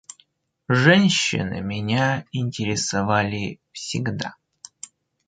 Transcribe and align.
Женщины 0.67 1.61
меня 1.61 2.25
интересовали 2.31 3.59
всегда. 3.71 4.35